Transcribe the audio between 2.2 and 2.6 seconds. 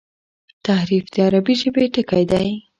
دﺉ.